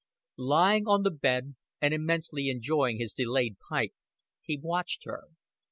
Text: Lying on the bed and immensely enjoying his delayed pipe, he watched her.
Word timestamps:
Lying 0.39 0.87
on 0.87 1.03
the 1.03 1.11
bed 1.11 1.53
and 1.79 1.93
immensely 1.93 2.49
enjoying 2.49 2.97
his 2.97 3.13
delayed 3.13 3.57
pipe, 3.69 3.93
he 4.41 4.57
watched 4.57 5.03
her. 5.05 5.25